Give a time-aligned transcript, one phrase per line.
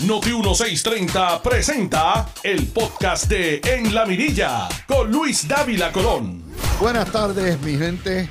[0.00, 6.42] Noti 1630 presenta el podcast de En la Mirilla con Luis Dávila Colón.
[6.80, 8.28] Buenas tardes, mi gente.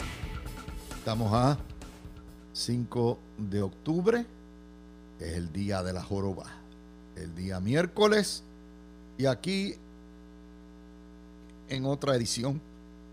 [0.97, 1.57] Estamos a
[2.51, 4.25] 5 de octubre,
[5.21, 6.45] es el día de la joroba,
[7.15, 8.43] el día miércoles,
[9.17, 9.75] y aquí
[11.69, 12.59] en otra edición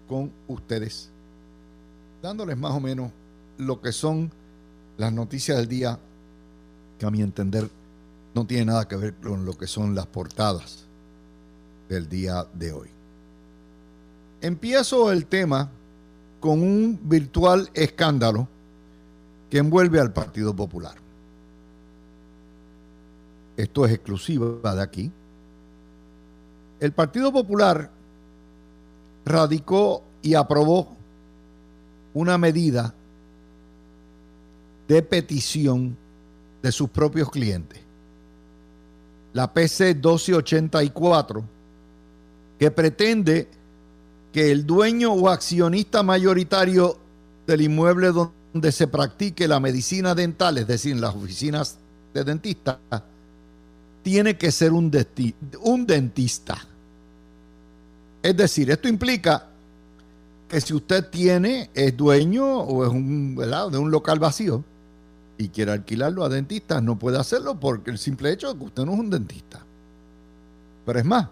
[0.09, 1.09] con ustedes,
[2.21, 3.13] dándoles más o menos
[3.59, 4.33] lo que son
[4.99, 5.99] las noticias del día,
[6.99, 7.71] que a mi entender
[8.35, 10.87] no tiene nada que ver con lo que son las portadas
[11.89, 12.89] del día de hoy.
[14.41, 15.71] Empiezo el tema
[16.39, 18.49] con un virtual escándalo
[19.51, 20.95] que envuelve al Partido Popular.
[23.57, 25.13] Esto es exclusiva de aquí.
[26.79, 27.91] El Partido Popular
[29.25, 30.97] radicó y aprobó
[32.15, 32.95] una medida
[34.89, 35.97] de petición
[36.63, 37.90] de sus propios clientes
[39.33, 41.45] la PC 1284,
[42.59, 43.49] que pretende
[44.33, 46.99] que el dueño o accionista mayoritario
[47.47, 51.79] del inmueble donde se practique la medicina dental, es decir, en las oficinas
[52.15, 52.79] de dentista,
[54.03, 54.91] tiene que ser un,
[55.63, 56.59] un dentista.
[58.23, 59.47] Es decir, esto implica
[60.49, 64.65] que si usted tiene, es dueño o es un, de un local vacío,
[65.41, 68.85] y quiere alquilarlo a dentistas, no puede hacerlo porque el simple hecho de que usted
[68.85, 69.65] no es un dentista.
[70.85, 71.29] Pero es más,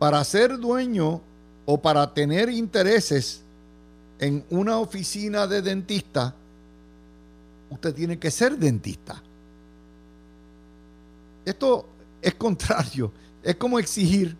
[0.00, 1.20] para ser dueño
[1.64, 3.42] o para tener intereses
[4.18, 6.34] en una oficina de dentista,
[7.70, 9.22] usted tiene que ser dentista.
[11.44, 11.86] Esto
[12.20, 13.12] es contrario.
[13.44, 14.36] Es como exigir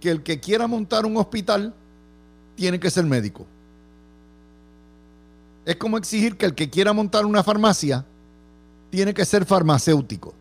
[0.00, 1.72] que el que quiera montar un hospital
[2.56, 3.46] tiene que ser médico.
[5.64, 8.04] Es como exigir que el que quiera montar una farmacia
[8.90, 10.34] tiene que ser farmacéutico.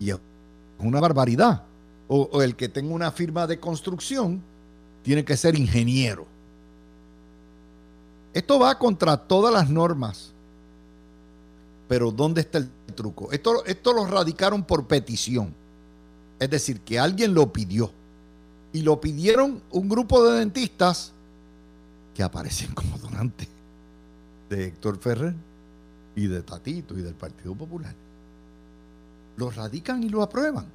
[0.00, 0.18] Y es
[0.78, 1.62] una barbaridad.
[2.06, 4.42] O, el que tenga una firma de construcción
[5.02, 6.26] tiene que ser ingeniero.
[8.34, 10.32] Esto va contra todas las normas.
[11.88, 13.32] Pero ¿dónde está el truco?
[13.32, 15.54] Esto, esto lo radicaron por petición.
[16.38, 17.90] Es decir, que alguien lo pidió.
[18.72, 21.13] Y lo pidieron un grupo de dentistas
[22.14, 23.48] que aparecen como donantes
[24.48, 25.34] de Héctor Ferrer
[26.14, 27.94] y de Tatito y del Partido Popular.
[29.36, 30.66] Lo radican y lo aprueban.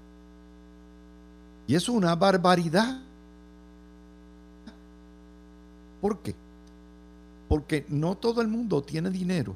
[1.65, 2.99] Y es una barbaridad.
[6.01, 6.35] ¿Por qué?
[7.47, 9.55] Porque no todo el mundo tiene dinero,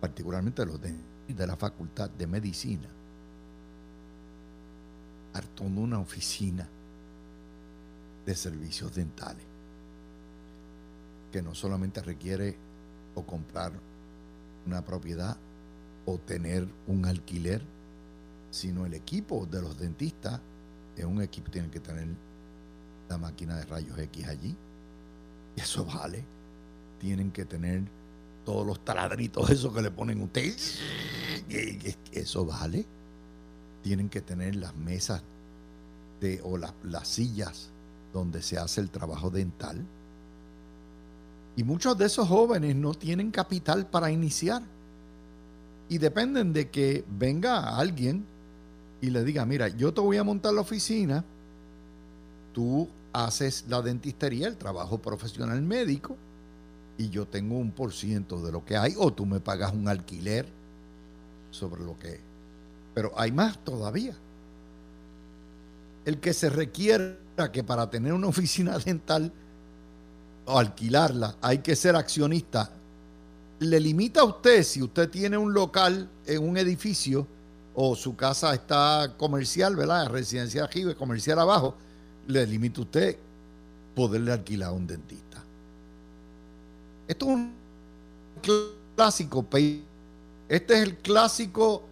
[0.00, 2.88] particularmente los de, la Facultad de Medicina,
[5.34, 6.66] hartando una oficina
[8.24, 9.55] de servicios dentales
[11.36, 12.56] que no solamente requiere
[13.14, 13.70] o comprar
[14.66, 15.36] una propiedad
[16.06, 17.60] o tener un alquiler,
[18.50, 20.40] sino el equipo de los dentistas
[20.96, 22.08] es un equipo, tienen que tener
[23.10, 24.56] la máquina de rayos X allí.
[25.56, 26.24] Y eso vale.
[27.00, 27.82] Tienen que tener
[28.46, 30.78] todos los taladritos, eso que le ponen ustedes.
[32.12, 32.86] Eso vale.
[33.82, 35.20] Tienen que tener las mesas
[36.18, 37.68] de, o las sillas
[38.14, 39.84] donde se hace el trabajo dental
[41.56, 44.62] y muchos de esos jóvenes no tienen capital para iniciar.
[45.88, 48.24] Y dependen de que venga alguien
[49.00, 51.24] y le diga, mira, yo te voy a montar la oficina,
[52.52, 56.16] tú haces la dentistería, el trabajo profesional médico,
[56.98, 59.88] y yo tengo un por ciento de lo que hay, o tú me pagas un
[59.88, 60.46] alquiler
[61.50, 62.20] sobre lo que...
[62.94, 64.14] Pero hay más todavía.
[66.04, 67.16] El que se requiera
[67.52, 69.32] que para tener una oficina dental
[70.46, 72.70] o alquilarla, hay que ser accionista.
[73.58, 77.26] Le limita a usted, si usted tiene un local en un edificio
[77.74, 80.08] o su casa está comercial, ¿verdad?
[80.08, 81.74] Residencia arriba comercial abajo,
[82.26, 83.16] le limita a usted
[83.94, 85.42] poderle alquilar a un dentista.
[87.08, 87.52] Esto es un
[88.94, 89.46] clásico,
[90.48, 91.82] este es el clásico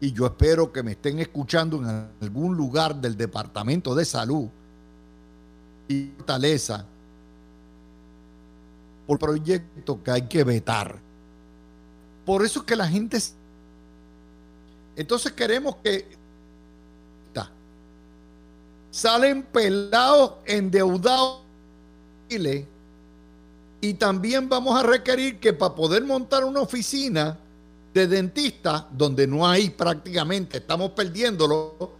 [0.00, 4.48] y yo espero que me estén escuchando en algún lugar del Departamento de Salud
[5.88, 6.86] y Fortaleza
[9.06, 10.98] por proyecto que hay que vetar.
[12.24, 13.18] Por eso es que la gente...
[14.96, 16.22] Entonces queremos que...
[18.90, 21.40] Salen pelados, endeudados.
[23.80, 27.38] Y también vamos a requerir que para poder montar una oficina
[27.92, 31.90] de dentista, donde no hay prácticamente, estamos perdiéndolo,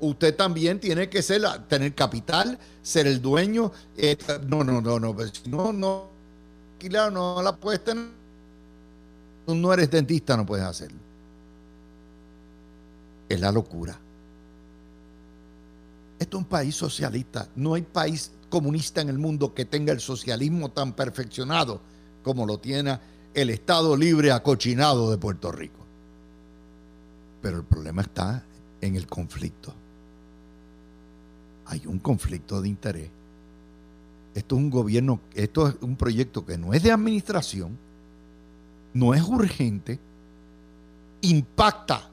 [0.00, 3.72] usted también tiene que ser, tener capital, ser el dueño.
[3.96, 4.16] Eh,
[4.46, 6.08] no, no, no, no, pues, no, no,
[7.10, 8.08] no la puedes tener.
[9.46, 10.98] tú no eres dentista no puedes hacerlo.
[13.28, 13.98] Es la locura.
[16.18, 17.48] Esto es un país socialista.
[17.56, 21.80] No hay país comunista en el mundo que tenga el socialismo tan perfeccionado
[22.22, 22.98] como lo tiene
[23.34, 25.84] el Estado libre acochinado de Puerto Rico.
[27.40, 28.42] Pero el problema está
[28.80, 29.74] en el conflicto.
[31.68, 33.10] Hay un conflicto de interés.
[34.34, 37.76] Esto es un gobierno, esto es un proyecto que no es de administración,
[38.94, 39.98] no es urgente,
[41.22, 42.08] impacta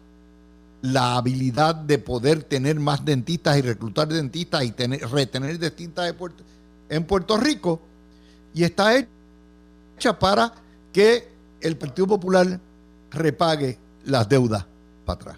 [0.81, 6.13] la habilidad de poder tener más dentistas y reclutar dentistas y tener, retener dentistas
[6.89, 7.81] en Puerto Rico
[8.53, 10.53] y está hecha para
[10.91, 11.27] que
[11.61, 12.59] el Partido Popular
[13.11, 14.65] repague las deudas
[15.05, 15.37] para atrás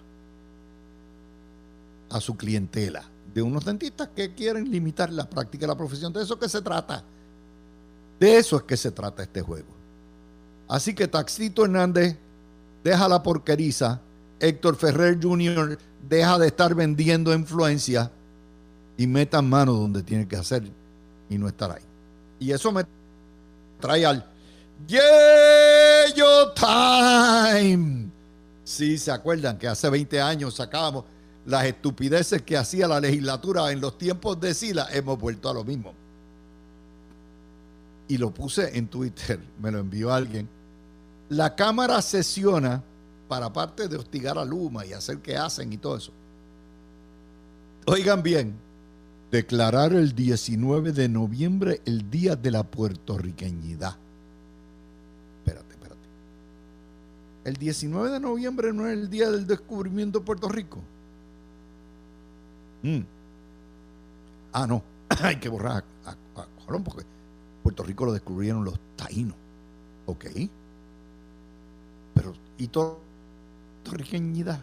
[2.10, 3.04] a su clientela
[3.38, 6.12] de unos dentistas que quieren limitar la práctica de la profesión.
[6.12, 7.04] De eso que se trata.
[8.20, 9.68] De eso es que se trata este juego.
[10.68, 12.18] Así que Taxito Hernández
[12.84, 14.02] deja la porqueriza
[14.40, 15.78] Héctor Ferrer Jr.
[16.10, 18.12] deja de estar vendiendo influencia
[18.98, 20.64] y meta mano donde tiene que hacer
[21.30, 21.84] y no estar ahí.
[22.40, 22.86] Y eso me
[23.80, 24.26] trae al
[24.88, 28.10] Yeyo Time.
[28.64, 31.06] Sí, se acuerdan que hace 20 años sacábamos
[31.48, 35.64] las estupideces que hacía la legislatura en los tiempos de Sila, hemos vuelto a lo
[35.64, 35.94] mismo.
[38.10, 40.50] Y lo puse en Twitter, me lo envió alguien.
[41.30, 42.84] La Cámara sesiona
[43.30, 46.12] para parte de hostigar a Luma y hacer que hacen y todo eso.
[47.86, 48.54] Oigan bien,
[49.32, 53.96] declarar el 19 de noviembre el Día de la Puertorriqueñidad.
[55.40, 56.08] Espérate, espérate.
[57.46, 60.84] El 19 de noviembre no es el día del descubrimiento de Puerto Rico.
[62.84, 63.00] Mm.
[64.54, 64.84] Ah, no.
[65.22, 66.16] Hay que borrar a,
[66.66, 67.06] Colón porque
[67.64, 69.36] Puerto Rico lo descubrieron los taínos.
[70.06, 70.26] ¿Ok?
[72.14, 73.08] Pero, ¿y todo?
[73.88, 74.60] puertorriqueñidad.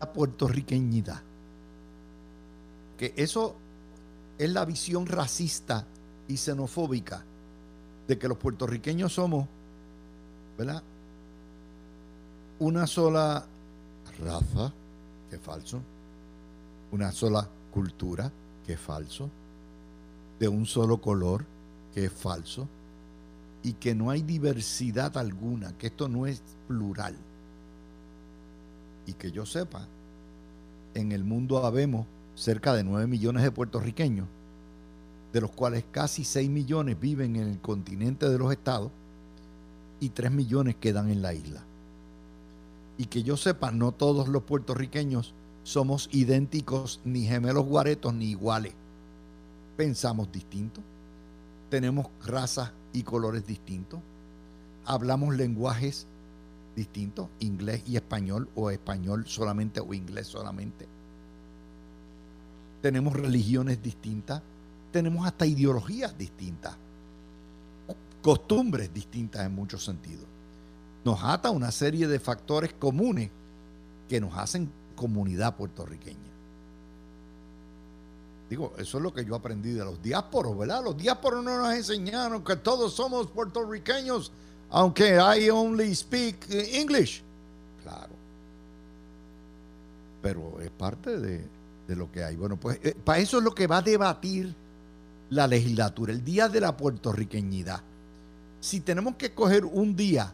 [0.00, 1.20] La puertorriqueñidad.
[2.98, 3.56] Que eso
[4.38, 5.84] es la visión racista
[6.28, 7.24] y xenofóbica
[8.06, 9.48] de que los puertorriqueños somos,
[10.56, 10.82] ¿verdad?
[12.60, 13.44] Una sola
[14.20, 14.72] raza,
[15.34, 15.80] es falso.
[16.92, 18.30] Una sola cultura,
[18.66, 19.30] que es falso.
[20.38, 21.44] De un solo color,
[21.94, 22.68] que es falso
[23.64, 27.16] y que no hay diversidad alguna, que esto no es plural.
[29.06, 29.88] Y que yo sepa,
[30.92, 34.28] en el mundo habemos cerca de 9 millones de puertorriqueños,
[35.32, 38.92] de los cuales casi 6 millones viven en el continente de los estados
[39.98, 41.62] y 3 millones quedan en la isla.
[42.96, 48.74] Y que yo sepa, no todos los puertorriqueños somos idénticos, ni gemelos guaretos, ni iguales.
[49.76, 50.80] Pensamos distinto,
[51.70, 54.00] tenemos razas y colores distintos.
[54.84, 56.06] Hablamos lenguajes
[56.76, 60.86] distintos, inglés y español, o español solamente, o inglés solamente.
[62.82, 64.42] Tenemos religiones distintas,
[64.92, 66.76] tenemos hasta ideologías distintas,
[68.22, 70.33] costumbres distintas en muchos sentidos.
[71.04, 73.30] Nos ata una serie de factores comunes
[74.08, 76.18] que nos hacen comunidad puertorriqueña.
[78.48, 80.82] Digo, eso es lo que yo aprendí de los diásporos, ¿verdad?
[80.84, 84.32] Los diásporos no nos enseñaron que todos somos puertorriqueños,
[84.70, 87.22] aunque I only speak English.
[87.82, 88.12] Claro.
[90.22, 91.46] Pero es parte de,
[91.88, 92.36] lo que hay.
[92.36, 94.54] Bueno, pues eh, para eso es lo que va a debatir
[95.30, 97.80] la legislatura, el día de la puertorriqueñidad.
[98.60, 100.32] Si tenemos que coger un día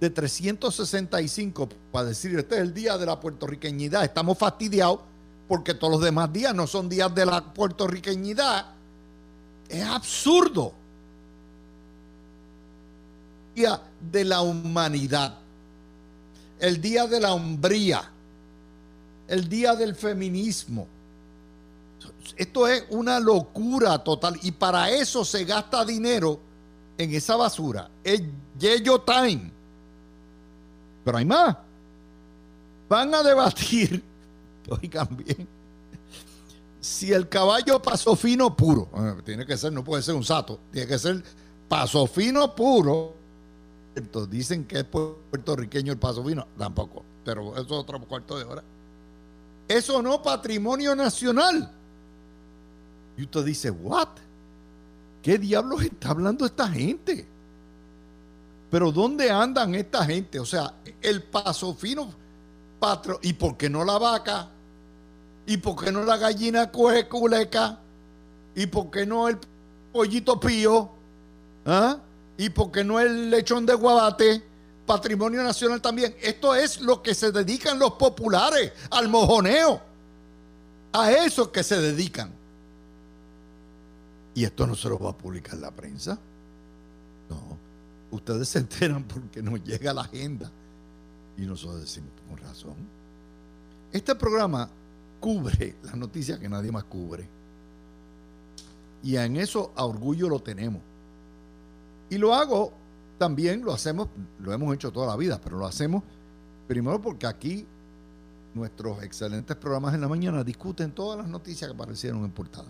[0.00, 5.00] de 365 para decir este es el día de la puertorriqueñidad, estamos fastidiados
[5.48, 8.66] porque todos los demás días no son días de la puertorriqueñidad,
[9.68, 10.72] es absurdo.
[13.54, 13.80] Día
[14.12, 15.38] de la humanidad,
[16.60, 18.08] el día de la hombría,
[19.26, 20.86] el día del feminismo.
[22.36, 26.38] Esto es una locura total y para eso se gasta dinero
[26.98, 27.90] en esa basura.
[28.04, 28.22] Es
[28.58, 29.57] Yeyo Time.
[31.08, 31.56] Pero hay más.
[32.86, 34.04] Van a debatir
[34.68, 35.48] Oigan bien.
[36.82, 40.60] Si el caballo pasó fino puro, eh, tiene que ser, no puede ser un sato,
[40.70, 41.24] tiene que ser
[41.66, 43.14] paso fino puro.
[43.94, 48.44] Entonces, dicen que es puertorriqueño el paso fino, tampoco, pero eso es otro cuarto de
[48.44, 48.62] hora.
[49.66, 51.72] Eso no patrimonio nacional.
[53.16, 54.08] Y usted dice, ¿what?
[55.22, 57.37] ¿Qué diablos está hablando esta gente?
[58.70, 60.38] Pero ¿dónde andan esta gente?
[60.38, 62.12] O sea, el paso fino,
[62.78, 64.48] patro, ¿y por qué no la vaca?
[65.46, 67.78] ¿Y por qué no la gallina coge culeca?
[68.54, 69.38] ¿Y por qué no el
[69.92, 70.90] pollito pío?
[71.64, 71.98] ¿Ah?
[72.38, 74.42] y porque no el lechón de Guabate,
[74.86, 76.14] patrimonio nacional también.
[76.22, 79.82] Esto es lo que se dedican los populares, al mojoneo.
[80.92, 82.32] A eso que se dedican.
[84.34, 86.16] Y esto no se lo va a publicar la prensa.
[87.28, 87.58] No.
[88.10, 90.50] Ustedes se enteran porque nos llega la agenda.
[91.36, 92.74] Y nosotros decimos, con razón.
[93.92, 94.68] Este programa
[95.20, 97.28] cubre las noticias que nadie más cubre.
[99.02, 100.82] Y en eso a orgullo lo tenemos.
[102.10, 102.72] Y lo hago
[103.18, 104.08] también, lo hacemos,
[104.40, 106.02] lo hemos hecho toda la vida, pero lo hacemos
[106.66, 107.66] primero porque aquí
[108.54, 112.68] nuestros excelentes programas en la mañana discuten todas las noticias que aparecieron en portada.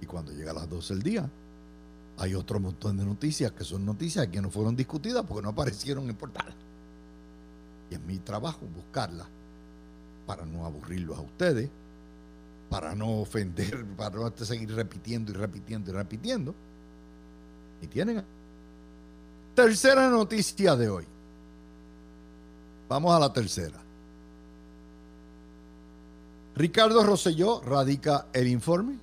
[0.00, 1.30] Y cuando llega a las 12 del día,
[2.18, 6.08] hay otro montón de noticias que son noticias que no fueron discutidas porque no aparecieron
[6.10, 6.52] en portada.
[7.90, 9.28] Y es mi trabajo buscarlas
[10.26, 11.70] para no aburrirlos a ustedes,
[12.68, 16.54] para no ofender, para no seguir repitiendo y repitiendo y repitiendo.
[17.80, 18.24] Y tienen.
[19.54, 21.04] Tercera noticia de hoy.
[22.88, 23.78] Vamos a la tercera.
[26.56, 28.98] Ricardo Rosselló radica el informe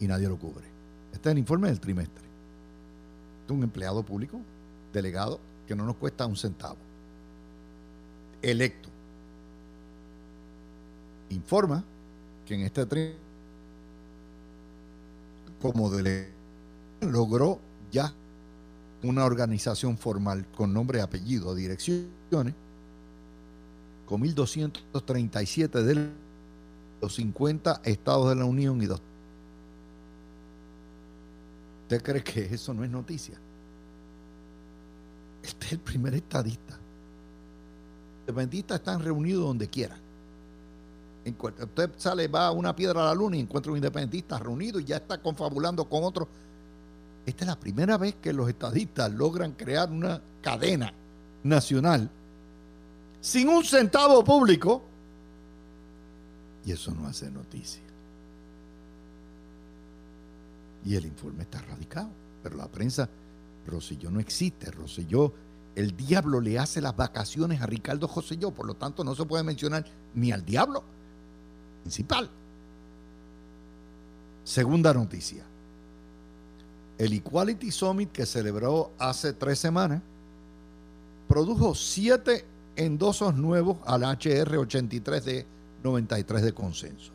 [0.00, 0.64] y nadie lo cubre.
[1.12, 2.24] Este es el informe del trimestre.
[3.44, 4.40] Es un empleado público,
[4.92, 6.76] delegado, que no nos cuesta un centavo.
[8.42, 8.88] Electo.
[11.30, 11.82] Informa
[12.46, 13.18] que en este trimestre,
[15.62, 16.32] como delegado,
[17.00, 17.58] logró
[17.90, 18.12] ya
[19.02, 22.54] una organización formal con nombre, apellido, direcciones,
[24.06, 26.10] con 1.237 de
[27.00, 29.00] los 50 estados de la Unión y dos
[31.84, 33.38] ¿Usted cree que eso no es noticia?
[35.42, 36.72] Este es el primer estadista.
[36.72, 39.94] Los independentistas están reunidos donde quiera.
[41.26, 44.84] Usted sale, va a una piedra a la luna y encuentra un independentista reunido y
[44.84, 46.26] ya está confabulando con otro.
[47.26, 50.92] Esta es la primera vez que los estadistas logran crear una cadena
[51.42, 52.10] nacional
[53.20, 54.82] sin un centavo público.
[56.64, 57.82] Y eso no hace noticia.
[60.84, 62.10] Y el informe está radicado.
[62.42, 63.08] Pero la prensa,
[63.66, 64.70] Roselló no existe.
[64.70, 65.32] Roselló,
[65.74, 68.50] el diablo le hace las vacaciones a Ricardo Joselló.
[68.50, 70.84] Por lo tanto, no se puede mencionar ni al diablo
[71.82, 72.30] principal.
[74.44, 75.44] Segunda noticia.
[76.98, 80.00] El Equality Summit que celebró hace tres semanas
[81.26, 82.44] produjo siete
[82.76, 85.46] endosos nuevos al HR 83 de
[85.82, 87.12] 93 de consenso.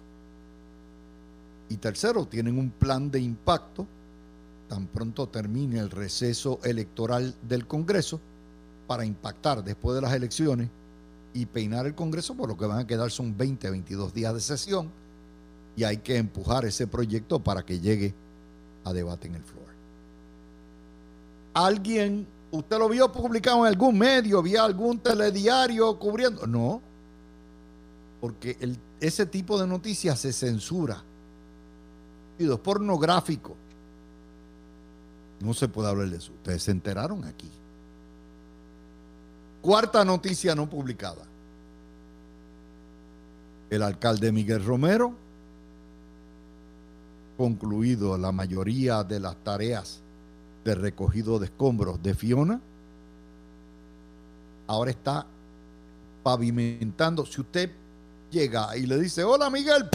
[1.69, 3.87] Y tercero, tienen un plan de impacto
[4.69, 8.21] tan pronto termine el receso electoral del Congreso
[8.87, 10.69] para impactar después de las elecciones
[11.33, 14.39] y peinar el Congreso, por lo que van a quedar son 20, 22 días de
[14.39, 14.89] sesión
[15.75, 18.13] y hay que empujar ese proyecto para que llegue
[18.83, 19.67] a debate en el floor.
[21.55, 26.45] ¿Alguien, usted lo vio publicado en algún medio, vio algún telediario cubriendo?
[26.45, 26.81] No,
[28.21, 28.57] porque
[28.99, 31.03] ese tipo de noticias se censura
[32.61, 33.55] pornográfico.
[35.41, 36.31] No se puede hablar de eso.
[36.33, 37.49] Ustedes se enteraron aquí.
[39.61, 41.23] Cuarta noticia no publicada.
[43.69, 45.13] El alcalde Miguel Romero,
[47.37, 49.99] concluido la mayoría de las tareas
[50.63, 52.59] de recogido de escombros de Fiona,
[54.67, 55.25] ahora está
[56.23, 57.25] pavimentando.
[57.25, 57.71] Si usted
[58.31, 59.89] llega y le dice, hola Miguel,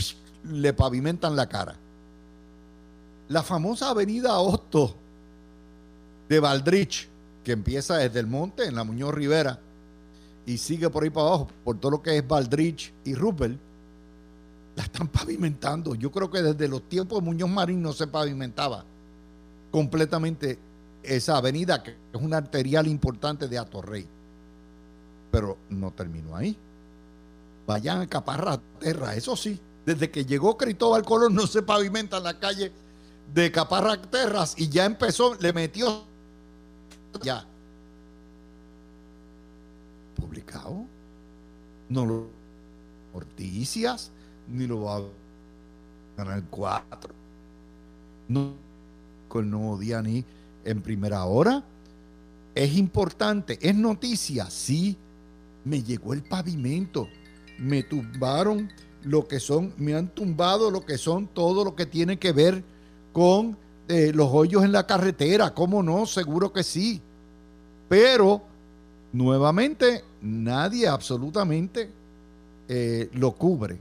[0.44, 1.76] le pavimentan la cara.
[3.28, 4.94] La famosa avenida Hosto
[6.28, 7.08] de Valdrich,
[7.42, 9.58] que empieza desde el monte en la Muñoz Rivera
[10.46, 13.58] y sigue por ahí para abajo, por todo lo que es Valdrich y Rupert,
[14.76, 15.94] la están pavimentando.
[15.94, 18.84] Yo creo que desde los tiempos de Muñoz Marín no se pavimentaba
[19.70, 20.58] completamente
[21.02, 24.06] esa avenida, que es una arterial importante de Atorrey.
[25.30, 26.56] Pero no terminó ahí.
[27.66, 29.58] Vayan a Caparra Terra, eso sí.
[29.86, 32.72] Desde que llegó Cristóbal Colón no se pavimenta la calle
[33.32, 36.04] de Caparra Terras y ya empezó, le metió
[37.22, 37.46] ya.
[40.16, 40.86] Publicado.
[41.88, 42.28] No lo
[43.12, 44.10] noticias,
[44.48, 45.02] ni lo va a
[46.16, 47.14] ganar 4.
[48.28, 48.54] No
[49.28, 50.24] con el nuevo día ni
[50.64, 51.64] en primera hora.
[52.54, 54.96] Es importante, es noticia, sí.
[55.64, 57.08] Me llegó el pavimento,
[57.58, 58.70] me tumbaron
[59.02, 62.62] lo que son, me han tumbado lo que son todo lo que tiene que ver
[63.14, 63.56] con
[63.88, 66.04] eh, los hoyos en la carretera, ¿cómo no?
[66.04, 67.00] Seguro que sí.
[67.88, 68.42] Pero,
[69.12, 71.88] nuevamente, nadie absolutamente
[72.68, 73.78] eh, lo cubre.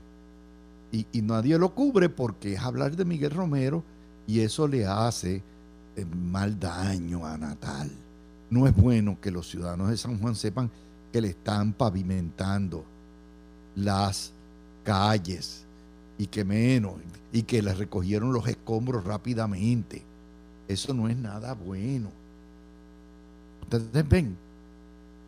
[0.92, 3.82] Y, y, nadie lo cubre porque es hablar de Miguel Romero
[4.28, 5.42] Y eso le hace
[5.96, 7.90] eh, mal daño a Natal.
[8.50, 10.70] No es bueno que los ciudadanos de San Juan sepan
[11.12, 12.84] que le están pavimentando
[13.74, 14.32] las
[14.84, 15.63] calles
[16.18, 16.94] y que menos,
[17.32, 20.02] y que le recogieron los escombros rápidamente.
[20.68, 22.10] Eso no es nada bueno.
[23.62, 24.36] Ustedes ven,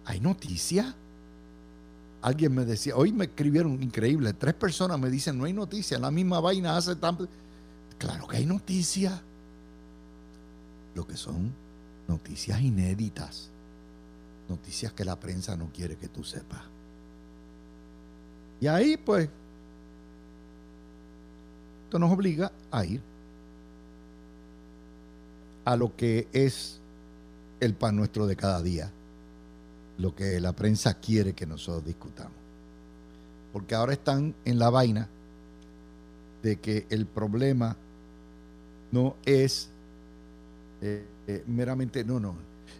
[0.04, 0.94] hay noticias.
[2.22, 6.10] Alguien me decía, hoy me escribieron increíble, tres personas me dicen, no hay noticia, la
[6.10, 7.28] misma vaina hace tanto.
[7.98, 9.20] Claro que hay noticias.
[10.94, 11.52] Lo que son
[12.08, 13.50] noticias inéditas.
[14.48, 16.62] Noticias que la prensa no quiere que tú sepas.
[18.60, 19.28] Y ahí pues,
[21.86, 23.00] esto nos obliga a ir
[25.64, 26.80] a lo que es
[27.60, 28.90] el pan nuestro de cada día,
[29.98, 32.34] lo que la prensa quiere que nosotros discutamos.
[33.52, 35.08] Porque ahora están en la vaina
[36.42, 37.76] de que el problema
[38.90, 39.68] no es
[40.82, 42.34] eh, eh, meramente, no, no.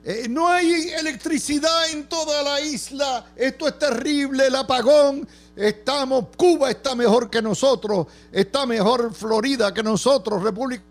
[0.04, 3.26] Eh, no hay electricidad en toda la isla.
[3.34, 5.26] Esto es terrible, el apagón.
[5.56, 8.06] Estamos, Cuba está mejor que nosotros.
[8.30, 10.84] Está mejor Florida que nosotros, República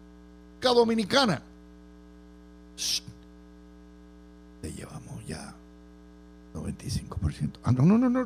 [0.62, 1.42] Dominicana.
[4.62, 5.54] Le llevamos ya
[6.54, 7.60] 95%.
[7.64, 8.26] Ah, no, no, no, no.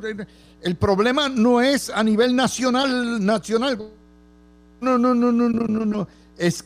[0.62, 3.78] El problema no es a nivel nacional, nacional.
[4.80, 6.08] No, no, no, no, no, no, no.
[6.38, 6.64] Es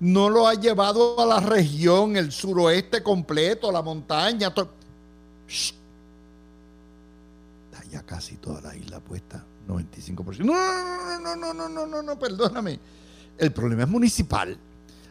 [0.00, 4.48] no lo ha llevado a la región, el suroeste completo, la montaña.
[4.48, 4.68] Está
[7.90, 10.38] ya casi toda la isla puesta, 95%.
[10.44, 10.54] No,
[11.18, 12.78] no, no, no, no, no, no, no, perdóname.
[13.38, 14.56] El problema es municipal.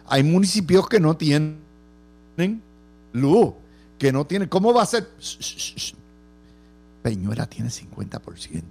[0.07, 1.59] Hay municipios que no tienen
[3.13, 3.53] luz,
[3.97, 4.49] que no tienen.
[4.49, 5.09] ¿Cómo va a ser?
[7.01, 8.61] Peñuela tiene 50%.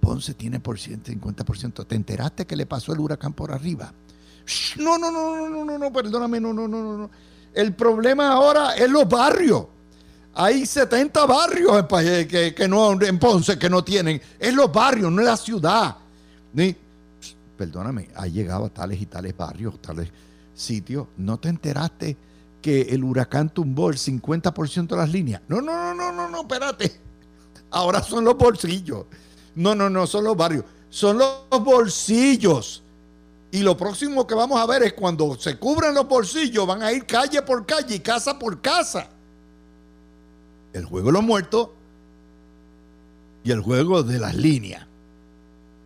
[0.00, 1.86] Ponce tiene por 50%.
[1.86, 3.92] ¿Te enteraste que le pasó el huracán por arriba?
[4.76, 7.10] No, no, no, no, no, no, no, perdóname, no, no, no, no.
[7.52, 9.66] El problema ahora es los barrios.
[10.34, 14.20] Hay 70 barrios en, que, que no, en Ponce que no tienen.
[14.38, 15.96] Es los barrios, no es la ciudad.
[16.52, 16.74] Ni,
[17.56, 20.08] perdóname, ha llegado a tales y tales barrios, tales
[20.54, 21.08] sitios.
[21.16, 22.16] ¿No te enteraste
[22.62, 25.42] que el huracán tumbó el 50% de las líneas?
[25.48, 27.00] No, no, no, no, no, no, espérate.
[27.70, 29.06] Ahora son los bolsillos.
[29.54, 30.64] No, no, no, son los barrios.
[30.88, 32.82] Son los bolsillos.
[33.52, 36.92] Y lo próximo que vamos a ver es cuando se cubran los bolsillos, van a
[36.92, 39.08] ir calle por calle y casa por casa.
[40.72, 41.70] El juego de los muertos
[43.42, 44.86] y el juego de las líneas.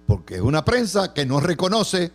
[0.07, 2.13] Porque es una prensa que no reconoce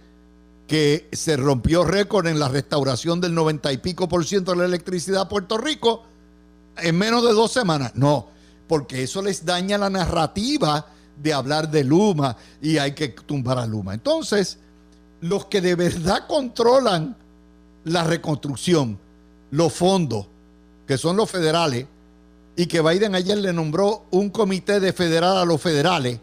[0.67, 4.65] que se rompió récord en la restauración del 90 y pico por ciento de la
[4.65, 6.03] electricidad a Puerto Rico
[6.77, 7.93] en menos de dos semanas.
[7.95, 8.27] No,
[8.67, 10.85] porque eso les daña la narrativa
[11.17, 13.95] de hablar de Luma y hay que tumbar a Luma.
[13.95, 14.59] Entonces,
[15.21, 17.15] los que de verdad controlan
[17.83, 18.97] la reconstrucción,
[19.51, 20.27] los fondos,
[20.87, 21.85] que son los federales,
[22.55, 26.19] y que Biden ayer le nombró un comité de federal a los federales,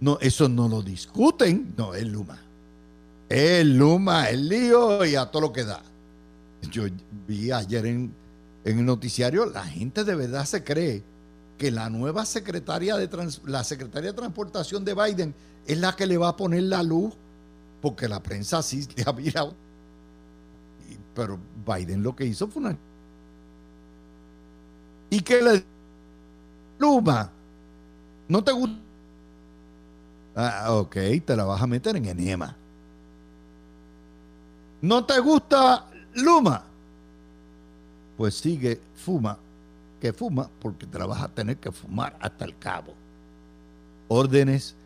[0.00, 2.38] no, eso no lo discuten, no, es Luma.
[3.28, 5.82] Es Luma, el lío y a todo lo que da.
[6.70, 6.84] Yo
[7.26, 8.12] vi ayer en,
[8.64, 11.02] en el noticiario, la gente de verdad se cree
[11.58, 13.08] que la nueva secretaria de
[13.46, 15.34] la secretaria de transportación de Biden
[15.66, 17.12] es la que le va a poner la luz
[17.80, 19.54] porque la prensa sí le ha mirado.
[21.14, 22.76] Pero Biden lo que hizo fue una...
[25.10, 25.64] ¿Y qué le...
[26.78, 27.30] Luma,
[28.28, 28.78] ¿no te gusta?
[30.36, 32.54] Ah, ok, te la vas a meter en enema.
[34.80, 36.62] ¿No te gusta Luma?
[38.16, 39.36] Pues sigue, fuma,
[40.00, 42.94] que fuma, porque te la vas a tener que fumar hasta el cabo.
[44.06, 44.76] Órdenes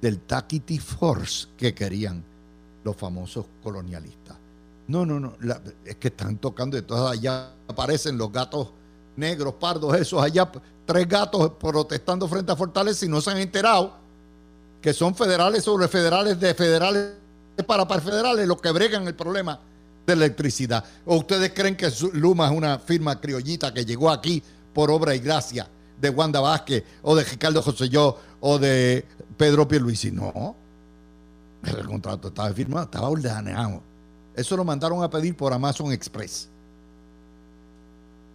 [0.00, 2.22] del Taquity Force que querían
[2.84, 4.36] los famosos colonialistas.
[4.88, 5.34] No, no, no,
[5.84, 8.70] es que están tocando, entonces allá aparecen los gatos
[9.16, 10.50] negros, pardos, esos allá,
[10.84, 13.94] tres gatos protestando frente a Fortaleza y no se han enterado
[14.80, 17.12] que son federales sobre federales de federales
[17.66, 19.60] para, para federales los que bregan el problema
[20.06, 20.84] de electricidad.
[21.04, 25.18] ¿O ustedes creen que Luma es una firma criollita que llegó aquí por obra y
[25.18, 25.68] gracia
[26.00, 29.04] de Wanda Vázquez o de Ricardo Joselló o de
[29.36, 30.10] Pedro Pierluisi?
[30.10, 30.56] No,
[31.64, 33.82] el contrato estaba firmado, estaba ordenado.
[34.34, 36.48] Eso lo mandaron a pedir por Amazon Express.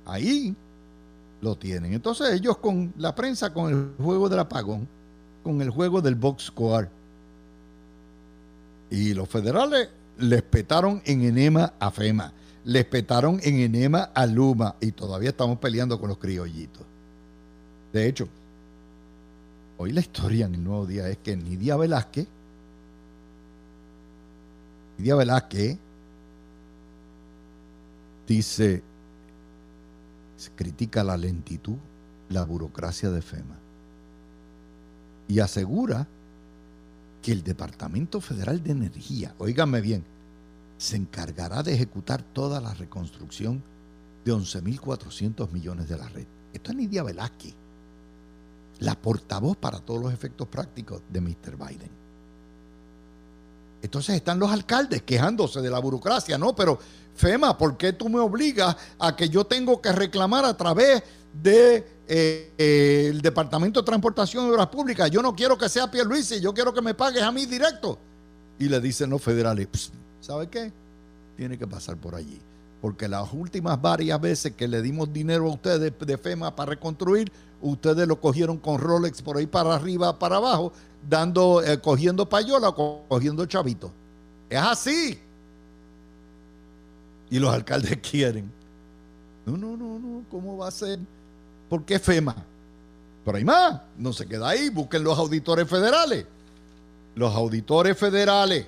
[0.05, 0.55] Ahí
[1.41, 1.93] lo tienen.
[1.93, 4.87] Entonces ellos con la prensa, con el juego del apagón,
[5.43, 6.89] con el juego del box score.
[8.89, 12.31] Y los federales les petaron en enema a FEMA,
[12.63, 16.83] les petaron en enema a Luma y todavía estamos peleando con los criollitos.
[17.91, 18.27] De hecho,
[19.77, 22.27] hoy la historia en el nuevo día es que Nidia Velázquez
[24.97, 25.77] Nidia Velázquez
[28.27, 28.83] dice,
[30.37, 31.77] se critica la lentitud,
[32.29, 33.65] la burocracia de FEMA
[35.27, 36.07] y asegura
[37.21, 40.03] que el Departamento Federal de Energía, oíganme bien,
[40.77, 43.63] se encargará de ejecutar toda la reconstrucción
[44.23, 46.27] de 11.400 millones de la red.
[46.53, 47.55] Esto es Nidia Velázquez,
[48.79, 51.57] la portavoz para todos los efectos prácticos de Mr.
[51.57, 52.04] Biden.
[53.85, 56.55] Entonces están los alcaldes quejándose de la burocracia, ¿no?
[56.55, 56.79] Pero
[57.15, 61.43] FEMA, ¿por qué tú me obligas a que yo tengo que reclamar a través del
[61.43, 65.09] de, eh, eh, Departamento de Transportación y Obras Públicas?
[65.11, 67.97] Yo no quiero que sea Pierluisi, yo quiero que me pagues a mí directo.
[68.57, 69.67] Y le dicen los federales,
[70.19, 70.73] ¿sabe qué?
[71.37, 72.41] Tiene que pasar por allí.
[72.85, 77.31] Porque las últimas varias veces que le dimos dinero a ustedes de FEMA para reconstruir,
[77.59, 80.71] ustedes lo cogieron con Rolex por ahí para arriba, para abajo,
[81.09, 83.91] dando, eh, cogiendo payola o cogiendo chavito.
[84.47, 85.19] Es así.
[87.31, 88.51] Y los alcaldes quieren.
[89.47, 90.99] No, no, no, no, ¿cómo va a ser?
[91.67, 92.35] ¿Por qué FEMA?
[93.25, 96.27] Pero hay más, no se queda ahí, busquen los auditores federales.
[97.15, 98.67] Los auditores federales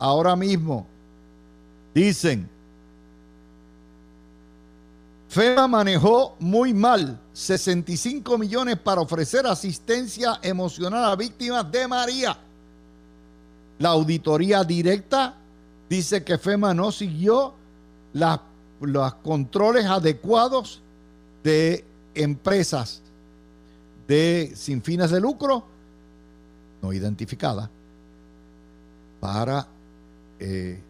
[0.00, 0.84] ahora mismo
[1.94, 2.55] dicen,
[5.36, 12.38] FEMA manejó muy mal 65 millones para ofrecer asistencia emocional a víctimas de María.
[13.78, 15.34] La auditoría directa
[15.90, 17.52] dice que FEMA no siguió
[18.14, 20.80] los controles adecuados
[21.44, 23.02] de empresas
[24.08, 25.66] de sin fines de lucro
[26.80, 27.68] no identificadas
[29.20, 29.66] para
[30.40, 30.80] eh,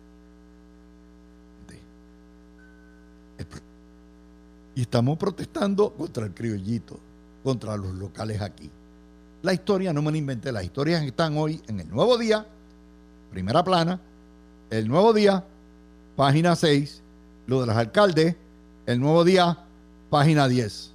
[4.76, 7.00] y estamos protestando contra el criollito,
[7.42, 8.70] contra los locales aquí.
[9.42, 12.46] La historia no me la inventé, las historias están hoy en el Nuevo Día,
[13.30, 13.98] primera plana,
[14.68, 15.42] el Nuevo Día,
[16.14, 17.00] página 6,
[17.46, 18.36] lo de los alcaldes,
[18.84, 19.58] el Nuevo Día,
[20.10, 20.90] página 10.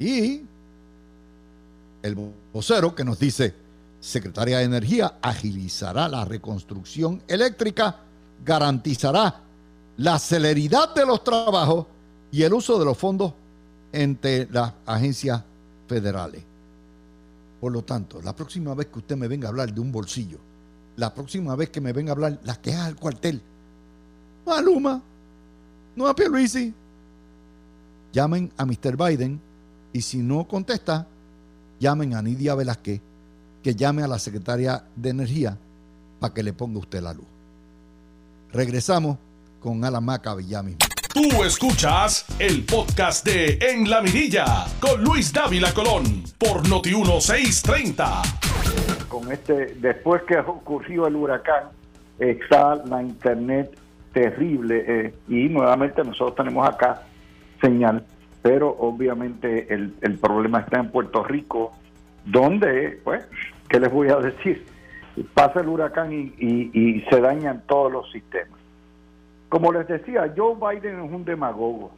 [0.00, 0.42] Y
[2.02, 3.54] el vocero que nos dice,
[4.00, 8.00] Secretaría de Energía agilizará la reconstrucción eléctrica,
[8.44, 9.40] garantizará
[9.96, 11.86] la celeridad de los trabajos
[12.32, 13.34] y el uso de los fondos
[13.92, 15.42] entre las agencias
[15.86, 16.42] federales.
[17.60, 20.38] Por lo tanto, la próxima vez que usted me venga a hablar de un bolsillo,
[20.96, 23.40] la próxima vez que me venga a hablar las quejas al cuartel,
[24.46, 25.00] no a Luma,
[25.94, 26.74] no a Pierluisi,
[28.12, 28.96] llamen a Mr.
[28.96, 29.40] Biden
[29.92, 31.06] y si no contesta,
[31.78, 33.00] llamen a Nidia Velázquez,
[33.62, 35.58] que llame a la secretaria de Energía
[36.18, 37.26] para que le ponga usted la luz.
[38.52, 39.18] Regresamos
[39.60, 40.62] con Alan Maca ya
[41.12, 46.04] Tú escuchas el podcast de En la Mirilla con Luis Dávila Colón
[46.38, 48.22] por Noti 1630.
[49.10, 51.64] Con este, después que ocurrió el huracán,
[52.18, 53.76] está la internet
[54.14, 57.02] terrible eh, y nuevamente nosotros tenemos acá
[57.60, 58.06] señal,
[58.40, 61.74] pero obviamente el, problema está en Puerto Rico,
[62.24, 63.22] donde, pues,
[63.68, 64.64] ¿qué les voy a decir?
[65.34, 68.61] Pasa el huracán y se dañan todos los sistemas.
[69.52, 71.90] Como les decía, Joe Biden es un demagogo.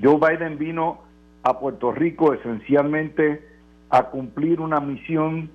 [0.00, 1.00] Joe Biden vino
[1.42, 3.44] a Puerto Rico esencialmente
[3.90, 5.50] a cumplir una misión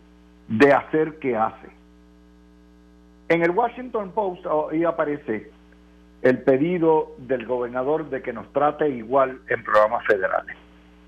[0.50, 1.70] de hacer que hace.
[3.30, 5.50] En el Washington Post ahí aparece
[6.24, 10.58] el pedido del gobernador de que nos trate igual en programas federales.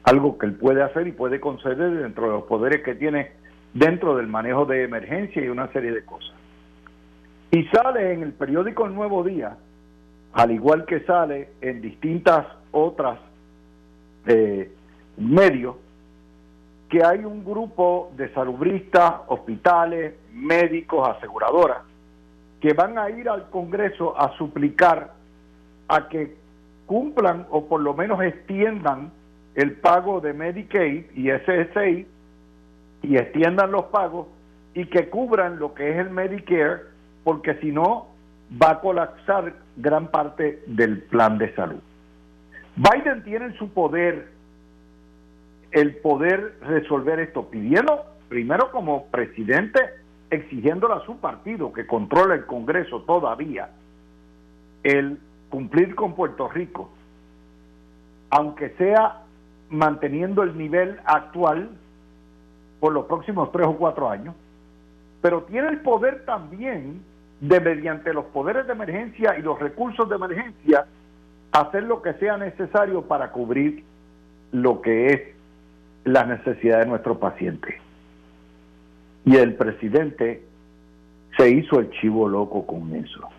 [0.06, 3.32] Algo que él puede hacer y puede conceder dentro de los poderes que tiene
[3.74, 6.38] dentro del manejo de emergencia y una serie de cosas.
[7.52, 9.58] Y sale en el periódico El Nuevo Día
[10.34, 13.20] al igual que sale en distintas otras
[14.26, 14.72] eh,
[15.18, 15.76] medios,
[16.90, 21.84] que hay un grupo de salubristas, hospitales, médicos, aseguradoras,
[22.60, 25.14] que van a ir al Congreso a suplicar
[25.88, 26.36] a que
[26.86, 29.12] cumplan o por lo menos extiendan
[29.56, 32.08] el pago de Medicaid y SSI
[33.04, 34.28] y extiendan los pagos
[34.74, 36.82] y que cubran lo que es el Medicare,
[37.24, 38.08] porque si no
[38.52, 41.80] va a colapsar gran parte del plan de salud.
[42.76, 44.30] Biden tiene en su poder
[45.72, 49.80] el poder resolver esto, pidiendo primero como presidente,
[50.30, 53.70] exigiéndole a su partido que controla el Congreso todavía,
[54.84, 56.90] el cumplir con Puerto Rico,
[58.32, 59.24] aunque sea
[59.70, 61.70] manteniendo el nivel actual
[62.80, 64.36] por los próximos tres o cuatro años,
[65.22, 67.04] pero tiene el poder también
[67.42, 70.86] de mediante los poderes de emergencia y los recursos de emergencia
[71.52, 73.84] hacer lo que sea necesario para cubrir
[74.52, 75.22] lo que es
[76.04, 77.80] la necesidad de nuestro paciente.
[79.26, 80.44] Y el presidente
[81.38, 83.30] se hizo el chivo loco con eso.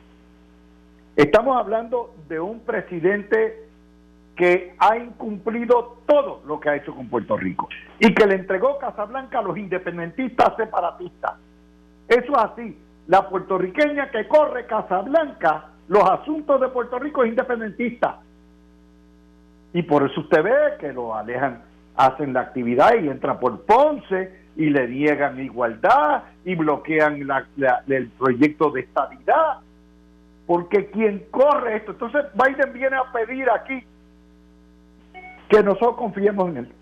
[1.16, 3.66] Estamos hablando de un presidente
[4.36, 8.78] que ha incumplido todo lo que ha hecho con Puerto Rico y que le entregó
[8.78, 11.34] Casablanca a los independentistas separatistas.
[12.08, 12.78] Eso es así.
[13.10, 18.20] La puertorriqueña que corre Casablanca, los asuntos de Puerto Rico es independentista.
[19.72, 21.60] Y por eso usted ve que lo alejan,
[21.96, 27.18] hacen la actividad y entra por Ponce y le niegan igualdad y bloquean
[27.88, 29.58] el proyecto de estabilidad.
[30.46, 33.84] Porque quien corre esto, entonces Biden viene a pedir aquí
[35.48, 36.72] que nosotros confiemos en él.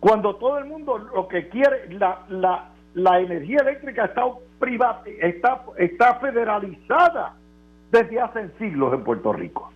[0.00, 4.22] Cuando todo el mundo lo que quiere, la, la, la energía eléctrica está
[5.20, 7.34] está, está federalizada
[7.90, 9.70] desde hace siglos en Puerto Rico.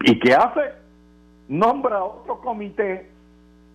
[0.00, 0.60] ¿Y qué hace?
[1.48, 3.10] Nombra otro comité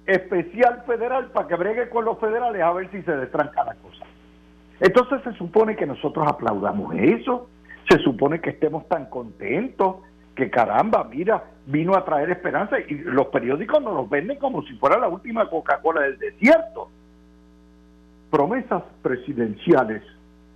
[0.06, 4.06] especial federal para que bregue con los federales a ver si se destranca la cosa.
[4.80, 7.50] Entonces se supone que nosotros aplaudamos eso,
[7.90, 9.98] se supone que estemos tan contentos,
[10.36, 14.74] que caramba, mira, vino a traer esperanza y los periódicos nos los venden como si
[14.74, 16.90] fuera la última Coca-Cola del desierto.
[18.34, 20.02] Promesas presidenciales,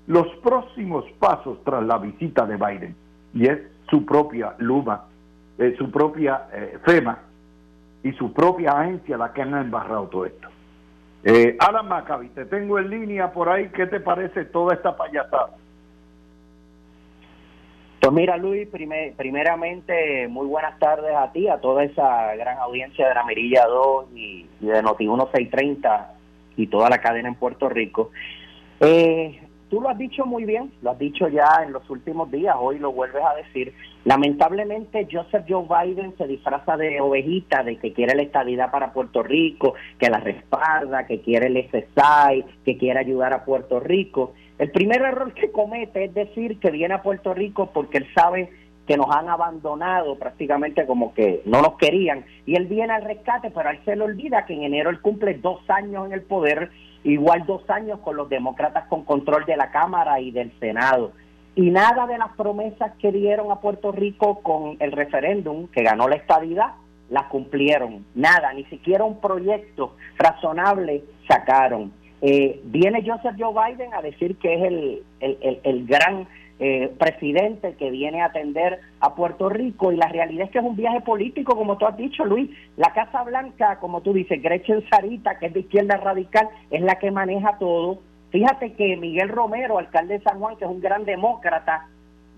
[0.07, 2.95] los próximos pasos tras la visita de Biden,
[3.35, 5.05] y es su propia Luma,
[5.59, 7.19] eh, su propia eh, FEMA
[8.01, 10.47] y su propia agencia la que han embarrado todo esto.
[11.23, 15.51] Eh, Alan Maccabi, te tengo en línea por ahí, ¿qué te parece toda esta payasada?
[18.01, 18.67] Pues mira, Luis,
[19.15, 24.07] primeramente, muy buenas tardes a ti, a toda esa gran audiencia de la Mirilla 2
[24.15, 26.16] y, de Noti 1630
[26.57, 28.11] y toda la cadena en Puerto Rico.
[28.79, 29.39] Eh,
[29.69, 32.79] tú lo has dicho muy bien, lo has dicho ya en los últimos días, hoy
[32.79, 33.73] lo vuelves a decir.
[34.05, 39.21] Lamentablemente, Joseph Joe Biden se disfraza de ovejita, de que quiere la estabilidad para Puerto
[39.21, 44.33] Rico, que la respalda, que quiere el SSI, que quiere ayudar a Puerto Rico.
[44.57, 48.49] El primer error que comete es decir que viene a Puerto Rico porque él sabe
[48.87, 53.51] que nos han abandonado prácticamente como que no nos querían y él viene al rescate,
[53.51, 56.71] pero él se le olvida que en enero él cumple dos años en el poder
[57.03, 61.11] igual dos años con los demócratas con control de la Cámara y del Senado.
[61.55, 66.07] Y nada de las promesas que dieron a Puerto Rico con el referéndum que ganó
[66.07, 66.73] la estabilidad,
[67.09, 68.05] las cumplieron.
[68.13, 71.91] Nada, ni siquiera un proyecto razonable sacaron.
[72.21, 76.27] Eh, viene Joseph Joe Biden a decir que es el, el, el gran
[76.59, 80.63] eh, presidente que viene a atender a Puerto Rico y la realidad es que es
[80.63, 82.49] un viaje político, como tú has dicho, Luis.
[82.77, 86.95] La Casa Blanca, como tú dices, Gretchen Sarita, que es de izquierda radical, es la
[86.95, 87.99] que maneja todo.
[88.31, 91.87] Fíjate que Miguel Romero, alcalde de San Juan, que es un gran demócrata,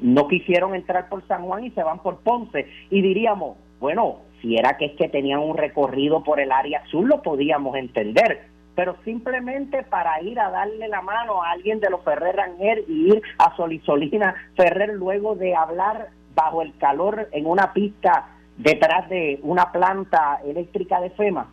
[0.02, 2.68] no quisieron entrar por San Juan y se van por Ponce.
[2.90, 7.08] Y diríamos, bueno, si era que es que tenían un recorrido por el área azul,
[7.08, 8.48] lo podíamos entender
[8.80, 13.12] pero simplemente para ir a darle la mano a alguien de los Ferrer Ranger y
[13.12, 19.38] ir a Solisolina Ferrer luego de hablar bajo el calor en una pista detrás de
[19.44, 21.48] una planta eléctrica de FEMA.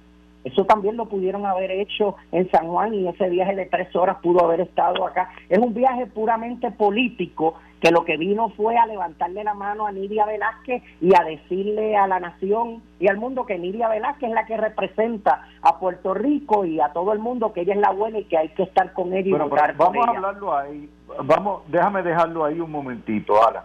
[0.46, 4.18] Eso también lo pudieron haber hecho en San Juan y ese viaje de tres horas
[4.22, 5.28] pudo haber estado acá.
[5.48, 9.92] Es un viaje puramente político que lo que vino fue a levantarle la mano a
[9.92, 14.34] Nidia Velázquez y a decirle a la nación y al mundo que Nidia Velázquez es
[14.36, 17.90] la que representa a Puerto Rico y a todo el mundo que ella es la
[17.90, 19.58] buena y que hay que estar con ella y vamos
[20.06, 20.88] a hablarlo ahí.
[21.24, 23.64] Vamos déjame dejarlo ahí un momentito Alan.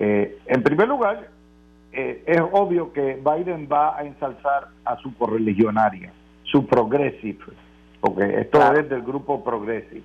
[0.00, 1.30] Eh, en primer lugar
[1.96, 7.38] eh, es obvio que Biden va a ensalzar a su correligionaria, su progressive,
[8.00, 10.02] porque esto es del grupo progressive.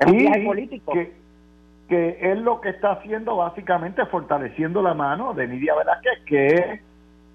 [0.00, 0.92] Es y político.
[0.92, 1.12] Que,
[1.88, 6.80] que es lo que está haciendo básicamente fortaleciendo la mano de Nidia Velázquez, que es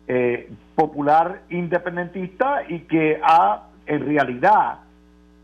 [0.10, 4.80] eh, popular independentista y que ha, en realidad,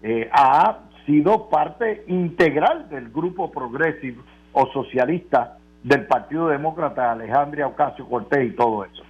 [0.03, 4.17] eh, ha sido parte integral del grupo progressive
[4.51, 9.03] o socialista del Partido Demócrata, Alejandria Ocasio Cortés y todo eso.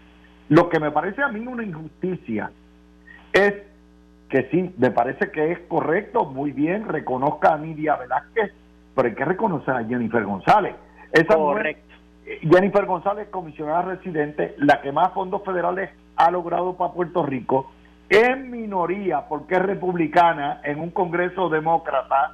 [0.49, 2.51] Lo que me parece a mí una injusticia
[3.31, 3.53] es
[4.29, 8.51] que sí, me parece que es correcto, muy bien, reconozca a Nidia Velázquez,
[8.93, 10.75] pero hay que reconocer a Jennifer González.
[11.13, 11.95] Esa correcto.
[12.25, 17.71] Eh, Jennifer González, comisionada residente, la que más fondos federales ha logrado para Puerto Rico,
[18.09, 22.33] en minoría, porque es republicana, en un Congreso demócrata,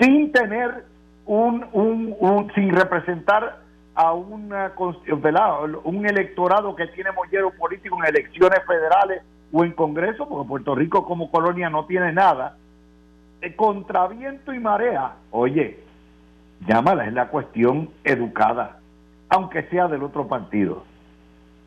[0.00, 0.86] sin tener
[1.24, 3.65] un, un, un sin representar
[3.96, 10.74] a un electorado que tiene mollero político en elecciones federales o en Congreso, porque Puerto
[10.74, 12.56] Rico como colonia no tiene nada,
[13.56, 15.80] contra viento y marea, oye,
[16.66, 18.80] llámala, es la cuestión educada,
[19.28, 20.84] aunque sea del otro partido.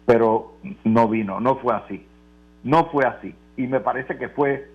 [0.05, 2.05] Pero no vino, no fue así,
[2.63, 3.33] no fue así.
[3.57, 4.69] Y me parece que fue,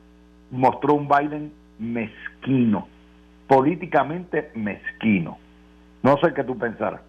[0.51, 2.89] mostró un Biden mezquino,
[3.47, 5.39] políticamente mezquino.
[6.03, 7.01] No sé qué tú pensarás.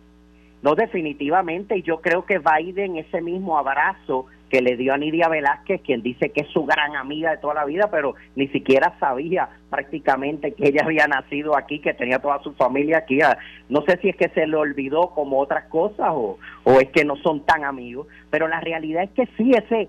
[0.66, 5.30] No, definitivamente, y yo creo que Biden, ese mismo abrazo que le dio a Nidia
[5.30, 8.98] Velázquez, quien dice que es su gran amiga de toda la vida, pero ni siquiera
[9.00, 13.22] sabía prácticamente que ella había nacido aquí, que tenía toda su familia aquí.
[13.22, 13.38] Ah,
[13.70, 17.06] no sé si es que se le olvidó como otras cosas o, o es que
[17.06, 19.88] no son tan amigos, pero la realidad es que sí, ese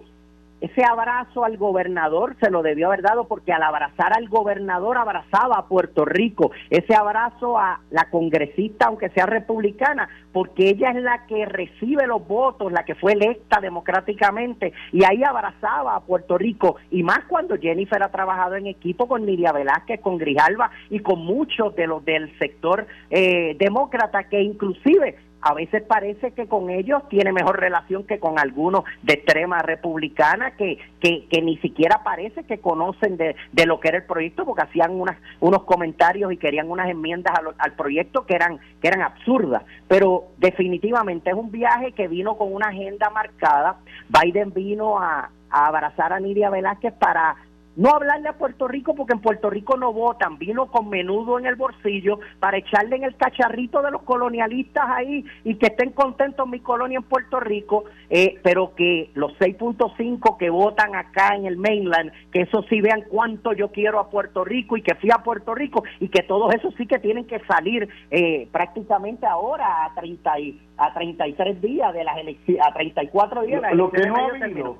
[0.60, 5.58] ese abrazo al gobernador se lo debió haber dado porque al abrazar al gobernador abrazaba
[5.58, 11.26] a Puerto Rico, ese abrazo a la congresista, aunque sea republicana, porque ella es la
[11.26, 16.76] que recibe los votos, la que fue electa democráticamente, y ahí abrazaba a Puerto Rico,
[16.90, 21.18] y más cuando Jennifer ha trabajado en equipo con Nidia Velázquez, con Grijalva y con
[21.20, 25.16] muchos de los del sector eh, demócrata que inclusive
[25.46, 30.56] a veces parece que con ellos tiene mejor relación que con algunos de extrema republicana
[30.56, 34.62] que, que, ni siquiera parece que conocen de, de, lo que era el proyecto porque
[34.62, 39.62] hacían unas, unos comentarios y querían unas enmiendas al, proyecto que eran, que eran absurdas.
[39.86, 43.76] Pero definitivamente es un viaje que vino con una agenda marcada.
[44.08, 47.36] Biden vino a, a abrazar a Nidia Velázquez para
[47.76, 51.46] no hablarle a Puerto Rico porque en Puerto Rico no votan, vino con menudo en
[51.46, 56.48] el bolsillo para echarle en el cacharrito de los colonialistas ahí y que estén contentos
[56.48, 61.56] mi colonia en Puerto Rico, eh, pero que los 6.5 que votan acá en el
[61.58, 65.18] mainland, que eso sí vean cuánto yo quiero a Puerto Rico y que fui a
[65.18, 69.94] Puerto Rico y que todos esos sí que tienen que salir eh, prácticamente ahora a
[69.94, 74.06] 30 y, a 33 días de las elecciones, a 34 días de las Lo, que
[74.06, 74.76] no ha habido,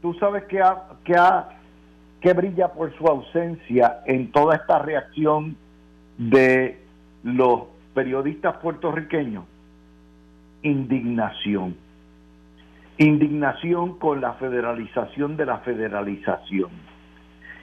[0.00, 1.59] tú sabes que ha, que ha
[2.20, 5.56] que brilla por su ausencia en toda esta reacción
[6.18, 6.78] de
[7.22, 7.62] los
[7.94, 9.44] periodistas puertorriqueños?
[10.62, 11.76] Indignación.
[12.98, 16.70] Indignación con la federalización de la federalización.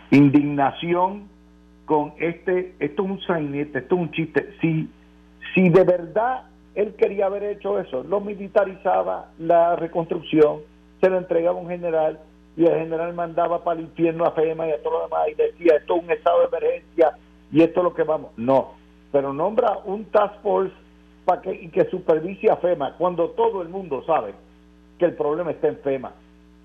[0.10, 1.28] Indignación
[1.86, 4.56] con este, esto es un sainete, esto es un chiste.
[4.60, 4.90] Si,
[5.54, 6.44] si de verdad
[6.76, 10.60] él quería haber hecho eso, lo militarizaba la reconstrucción,
[11.00, 12.20] se lo entregaba a un general,
[12.58, 15.36] y el general mandaba para el infierno a FEMA y a todo lo demás y
[15.36, 17.12] decía esto es un estado de emergencia
[17.52, 18.32] y esto es lo que vamos.
[18.36, 18.74] No,
[19.12, 20.74] pero nombra un task force
[21.24, 24.34] para que, y que supervise a FEMA cuando todo el mundo sabe
[24.98, 26.12] que el problema está en FEMA.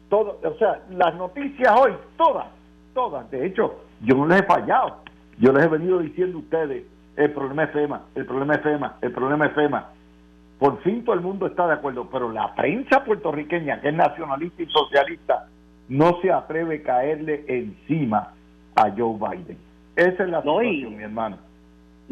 [0.08, 2.46] Todo, o sea, las noticias hoy, todas,
[2.94, 4.96] todas, de hecho, yo no les he fallado.
[5.38, 6.84] Yo les he venido diciendo a ustedes,
[7.16, 9.90] el problema es FEMA, el problema es FEMA, el problema es FEMA.
[10.58, 14.62] Por fin todo el mundo está de acuerdo, pero la prensa puertorriqueña, que es nacionalista
[14.62, 15.48] y socialista,
[15.92, 18.32] no se atreve a caerle encima
[18.74, 19.58] a Joe Biden.
[19.94, 21.36] Esa es la situación, mi hermano.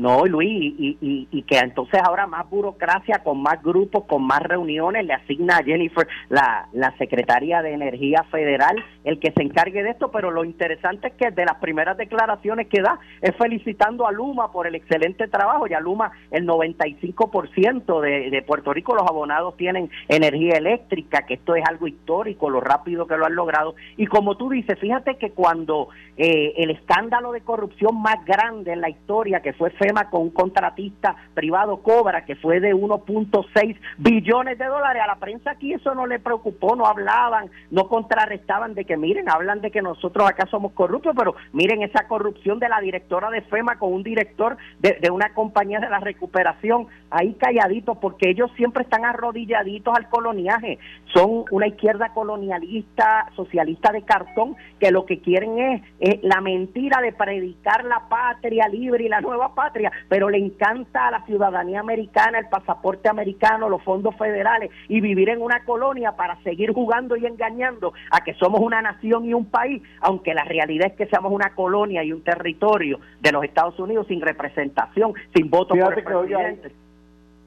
[0.00, 5.12] No, Luis, y, que entonces ahora más burocracia, con más grupos, con más reuniones, le
[5.12, 10.10] asigna a Jennifer, la, la secretaria de Energía Federal, el que se encargue de esto,
[10.10, 14.50] pero lo interesante es que de las primeras declaraciones que da es felicitando a Luma
[14.50, 19.54] por el excelente trabajo, y a Luma el 95% de, de Puerto Rico los abonados
[19.58, 24.06] tienen energía eléctrica, que esto es algo histórico, lo rápido que lo han logrado, y
[24.06, 28.88] como tú dices, fíjate que cuando eh, el escándalo de corrupción más grande en la
[28.88, 34.64] historia, que fue FEMA con un contratista privado Cobra, que fue de 1.6 billones de
[34.66, 35.02] dólares.
[35.02, 39.28] A la prensa aquí eso no le preocupó, no hablaban, no contrarrestaban de que, miren,
[39.28, 43.42] hablan de que nosotros acá somos corruptos, pero miren esa corrupción de la directora de
[43.42, 48.50] FEMA con un director de, de una compañía de la recuperación, ahí calladitos, porque ellos
[48.56, 50.78] siempre están arrodilladitos al coloniaje.
[51.12, 57.12] Son una izquierda colonialista, socialista de cartón, que lo que quieren es la mentira de
[57.12, 62.38] predicar la patria libre y la nueva patria pero le encanta a la ciudadanía americana,
[62.38, 67.26] el pasaporte americano, los fondos federales y vivir en una colonia para seguir jugando y
[67.26, 71.32] engañando a que somos una nación y un país, aunque la realidad es que seamos
[71.32, 76.04] una colonia y un territorio de los Estados Unidos sin representación, sin voto por el
[76.04, 76.72] presidente.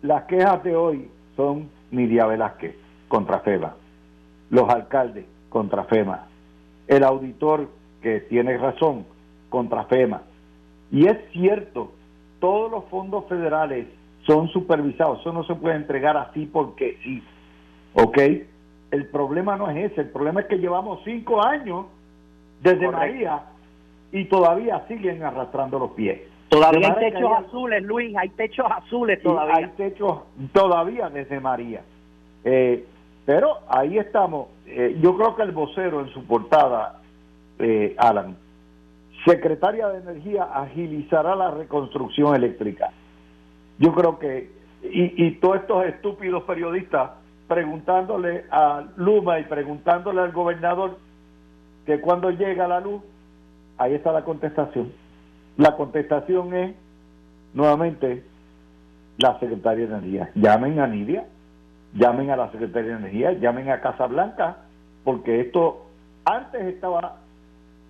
[0.01, 2.75] las quejas de hoy son Nidia Velázquez
[3.07, 3.75] contra FEMA,
[4.49, 6.27] los alcaldes contra FEMA,
[6.87, 7.69] el auditor
[8.01, 9.05] que tiene razón
[9.49, 10.23] contra FEMA.
[10.91, 11.93] Y es cierto
[12.43, 13.87] todos los fondos federales
[14.27, 17.23] son supervisados, eso no se puede entregar así porque sí,
[17.93, 18.17] ¿ok?
[18.91, 21.85] El problema no es ese, el problema es que llevamos cinco años
[22.61, 23.43] desde María
[24.11, 26.19] y todavía siguen arrastrando los pies.
[26.49, 29.55] Todavía hay techos azules, Luis, hay techos azules todavía.
[29.55, 31.81] Hay techos todavía desde María.
[32.43, 32.85] Eh,
[33.25, 34.49] pero ahí estamos.
[34.67, 36.99] Eh, yo creo que el vocero en su portada,
[37.59, 38.35] eh, Alan,
[39.25, 42.91] secretaria de Energía agilizará la reconstrucción eléctrica.
[43.79, 44.51] Yo creo que,
[44.83, 47.11] y, todos estos estúpidos periodistas
[47.47, 50.97] preguntándole a Luma y preguntándole al gobernador
[51.85, 53.01] que cuando llega la luz,
[53.77, 54.91] ahí está la contestación.
[55.57, 56.75] La contestación es
[57.53, 58.23] nuevamente
[59.17, 60.31] la Secretaría de Energía.
[60.35, 61.25] Llamen a Nidia,
[61.93, 64.57] llamen a la Secretaría de Energía, llamen a Casa Blanca,
[65.03, 65.85] porque esto
[66.25, 67.17] antes estaba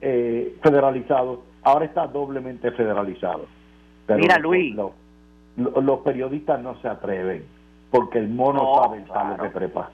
[0.06, 3.46] eh, federalizado, ahora está doblemente federalizado.
[4.10, 4.76] Mira, Luis.
[5.56, 7.46] los periodistas no se atreven,
[7.90, 9.92] porque el mono sabe el palo que prepa.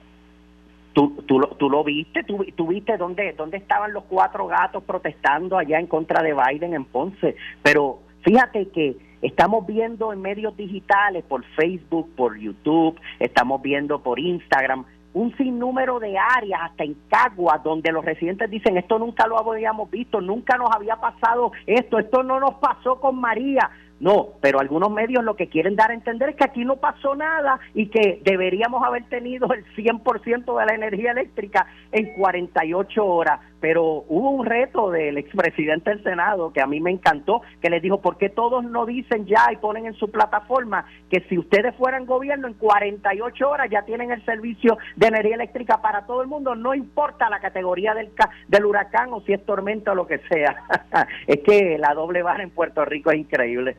[0.94, 2.24] ¿Tú, tú, lo, tú lo viste?
[2.24, 6.74] ¿Tú, tú viste dónde, dónde estaban los cuatro gatos protestando allá en contra de Biden
[6.74, 7.36] en Ponce?
[7.62, 14.18] Pero fíjate que estamos viendo en medios digitales, por Facebook, por YouTube, estamos viendo por
[14.18, 19.38] Instagram, un sinnúmero de áreas, hasta en Cagua, donde los residentes dicen, esto nunca lo
[19.38, 23.70] habíamos visto, nunca nos había pasado esto, esto no nos pasó con María.
[23.98, 27.14] No, pero algunos medios lo que quieren dar a entender es que aquí no pasó
[27.14, 33.40] nada y que deberíamos haber tenido el 100% de la energía eléctrica en 48 horas.
[33.60, 37.82] Pero hubo un reto del expresidente del Senado que a mí me encantó, que les
[37.82, 41.74] dijo, ¿por qué todos no dicen ya y ponen en su plataforma que si ustedes
[41.76, 46.28] fueran gobierno en 48 horas ya tienen el servicio de energía eléctrica para todo el
[46.28, 48.10] mundo, no importa la categoría del,
[48.48, 50.64] del huracán o si es tormenta o lo que sea?
[51.26, 53.76] es que la doble barra en Puerto Rico es increíble.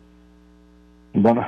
[1.14, 1.48] Bueno,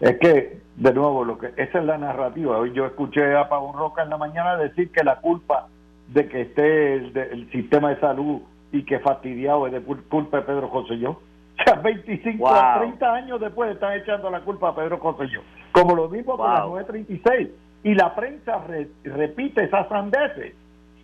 [0.00, 2.58] es que, de nuevo, lo que esa es la narrativa.
[2.58, 5.68] Hoy yo escuché a Pablo Roca en la mañana decir que la culpa
[6.12, 10.68] de que esté el, sistema de salud y que fastidiado es de culpa de Pedro
[10.68, 10.94] José.
[11.54, 15.28] O sea, 25 a 30 años después están echando la culpa a Pedro José.
[15.70, 17.50] Como lo mismo con la 936.
[17.84, 18.64] Y la prensa
[19.04, 20.54] repite esas sandeces.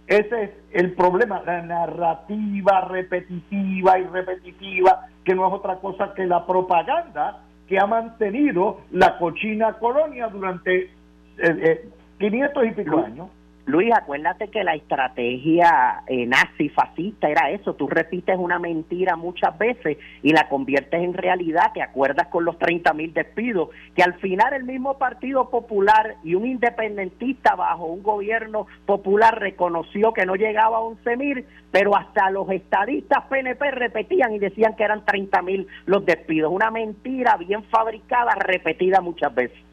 [0.07, 6.25] Ese es el problema, la narrativa repetitiva y repetitiva, que no es otra cosa que
[6.27, 10.91] la propaganda que ha mantenido la cochina colonia durante
[11.37, 11.89] eh,
[12.19, 13.29] 500 eh, y pico años.
[13.69, 19.59] Luis, acuérdate que la estrategia eh, nazi fascista era eso, tú repites una mentira muchas
[19.59, 24.15] veces y la conviertes en realidad, te acuerdas con los 30 mil despidos, que al
[24.21, 30.35] final el mismo Partido Popular y un independentista bajo un gobierno popular reconoció que no
[30.35, 35.43] llegaba a 11 mil, pero hasta los estadistas PNP repetían y decían que eran 30
[35.43, 39.68] mil los despidos, una mentira bien fabricada, repetida muchas veces.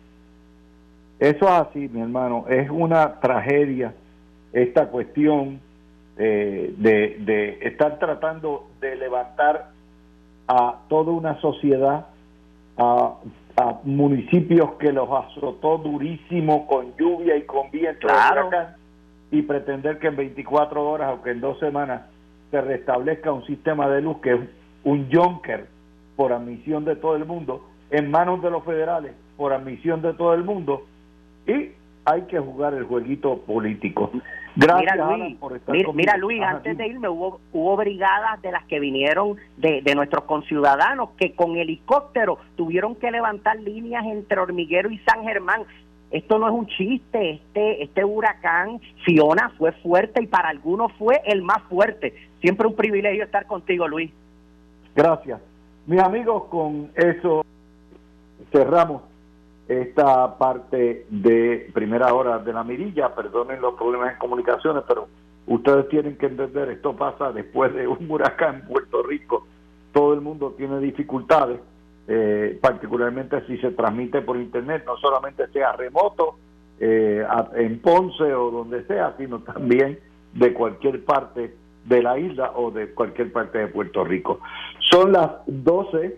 [1.19, 3.93] Eso es así, mi hermano, es una tragedia
[4.51, 5.59] esta cuestión
[6.17, 9.71] eh, de, de estar tratando de levantar
[10.47, 12.07] a toda una sociedad,
[12.77, 13.15] a,
[13.83, 18.07] municipios que los azotó durísimo con lluvia y con viento
[19.31, 22.01] y pretender que en 24 horas o que en dos semanas
[22.51, 24.39] se restablezca un sistema de luz que es
[24.83, 25.67] un junker
[26.17, 30.33] por admisión de todo el mundo en manos de los federales por admisión de todo
[30.33, 30.85] el mundo
[31.47, 31.71] y
[32.05, 34.11] hay que jugar el jueguito político.
[34.55, 38.63] Gracias mira, Luis, por estar mira, Luis, antes de irme hubo, hubo brigadas de las
[38.65, 44.89] que vinieron de, de nuestros conciudadanos que con helicóptero tuvieron que levantar líneas entre Hormiguero
[44.89, 45.63] y San Germán.
[46.11, 51.21] Esto no es un chiste, este, este huracán Fiona fue fuerte y para algunos fue
[51.25, 52.15] el más fuerte.
[52.39, 54.11] Siempre un privilegio estar contigo, Luis.
[54.95, 55.41] Gracias.
[55.85, 57.43] Mis amigos, con eso
[58.53, 59.01] cerramos
[59.67, 65.07] esta parte de primera hora de la mirilla, perdonen los problemas en comunicaciones, pero
[65.47, 69.47] ustedes tienen que entender, esto pasa después de un huracán en Puerto Rico,
[69.91, 71.59] todo el mundo tiene dificultades,
[72.07, 76.35] eh, particularmente si se transmite por internet, no solamente sea remoto,
[76.79, 79.99] eh, en Ponce o donde sea, sino también
[80.33, 81.55] de cualquier parte
[81.85, 84.39] de la isla o de cualquier parte de Puerto Rico.
[84.91, 86.17] Son las 12